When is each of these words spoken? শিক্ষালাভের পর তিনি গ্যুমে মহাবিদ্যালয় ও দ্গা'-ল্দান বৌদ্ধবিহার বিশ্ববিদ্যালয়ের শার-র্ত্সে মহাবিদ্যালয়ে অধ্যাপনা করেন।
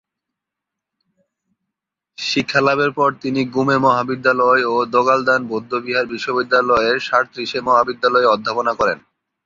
শিক্ষালাভের 2.17 2.91
পর 2.93 3.09
তিনি 3.21 3.41
গ্যুমে 3.45 3.77
মহাবিদ্যালয় 3.77 4.63
ও 4.65 4.85
দ্গা'-ল্দান 4.93 5.41
বৌদ্ধবিহার 5.47 6.05
বিশ্ববিদ্যালয়ের 6.05 6.97
শার-র্ত্সে 6.99 7.59
মহাবিদ্যালয়ে 7.67 8.31
অধ্যাপনা 8.33 8.71
করেন। 8.79 8.97